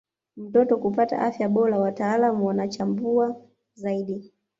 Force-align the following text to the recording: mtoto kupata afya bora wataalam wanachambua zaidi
mtoto 0.37 0.77
kupata 0.77 1.19
afya 1.21 1.49
bora 1.49 1.79
wataalam 1.79 2.43
wanachambua 2.43 3.35
zaidi 3.75 4.31